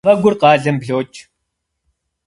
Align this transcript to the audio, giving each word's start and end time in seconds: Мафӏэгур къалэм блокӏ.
Мафӏэгур 0.05 0.35
къалэм 0.41 0.77
блокӏ. 0.81 1.17